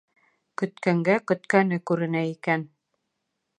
Көткәнгә 0.61 1.17
көткәне 1.33 1.79
күренә 1.91 2.25
икән. 2.33 2.67